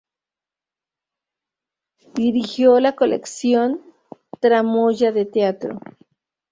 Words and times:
Dirigió 2.15 2.79
la 2.79 2.95
colección 2.95 3.81
"Tramoya 4.39 5.11
de 5.11 5.25
teatro". 5.25 5.79